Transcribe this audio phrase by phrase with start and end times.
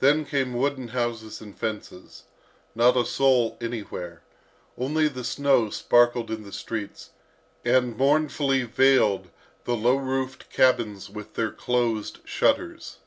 [0.00, 2.24] Then came wooden houses and fences.
[2.74, 4.20] Not a soul anywhere;
[4.76, 7.12] only the snow sparkled in the streets,
[7.64, 9.30] and mournfully veiled
[9.64, 12.98] the low roofed cabins with their closed shutters.